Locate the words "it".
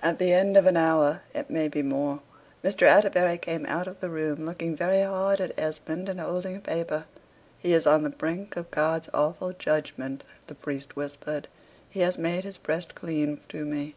1.34-1.50